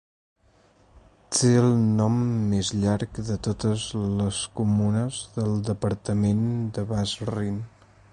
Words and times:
Té 1.33 1.49
el 1.63 1.67
nom 1.99 2.15
més 2.53 2.71
llarg 2.83 3.19
de 3.27 3.37
totes 3.49 3.85
les 4.21 4.39
comunes 4.61 5.21
del 5.37 5.53
departament 5.69 6.43
de 6.79 6.87
Bas-Rhin. 6.93 7.61